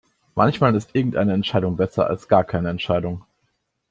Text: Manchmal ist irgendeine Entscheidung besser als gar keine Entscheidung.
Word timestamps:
Manchmal 0.33 0.73
ist 0.73 0.95
irgendeine 0.95 1.33
Entscheidung 1.33 1.75
besser 1.75 2.07
als 2.07 2.27
gar 2.27 2.43
keine 2.43 2.71
Entscheidung. 2.71 3.23